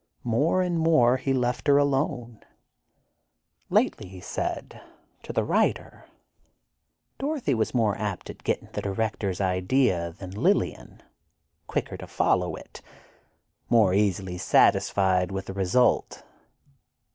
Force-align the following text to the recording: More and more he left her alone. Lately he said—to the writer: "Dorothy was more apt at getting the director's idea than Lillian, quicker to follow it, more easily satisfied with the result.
More 0.23 0.63
and 0.63 0.79
more 0.79 1.17
he 1.17 1.31
left 1.31 1.67
her 1.67 1.77
alone. 1.77 2.41
Lately 3.69 4.07
he 4.09 4.19
said—to 4.19 5.31
the 5.31 5.43
writer: 5.43 6.05
"Dorothy 7.19 7.53
was 7.53 7.75
more 7.75 7.95
apt 7.95 8.31
at 8.31 8.43
getting 8.43 8.69
the 8.73 8.81
director's 8.81 9.39
idea 9.39 10.11
than 10.17 10.31
Lillian, 10.31 11.03
quicker 11.67 11.97
to 11.97 12.07
follow 12.07 12.55
it, 12.55 12.81
more 13.69 13.93
easily 13.93 14.39
satisfied 14.39 15.29
with 15.31 15.45
the 15.45 15.53
result. 15.53 16.23